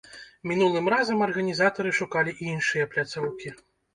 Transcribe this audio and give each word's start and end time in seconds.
Мінулым 0.51 0.87
разам 0.93 1.19
арганізатары 1.25 1.93
шукалі 1.99 2.33
іншыя 2.53 2.89
пляцоўкі. 2.95 3.55